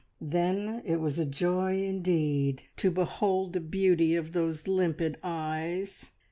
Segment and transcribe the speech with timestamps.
[0.19, 6.09] Then it was a joy indeed to behold the beauty of those limpid eyes!